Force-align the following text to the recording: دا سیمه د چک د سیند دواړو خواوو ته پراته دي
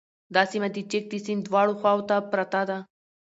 دا 0.35 0.41
سیمه 0.51 0.69
د 0.75 0.77
چک 0.91 1.03
د 1.09 1.13
سیند 1.25 1.41
دواړو 1.45 1.73
خواوو 1.79 2.07
ته 2.09 2.15
پراته 2.31 2.61
دي 2.69 2.79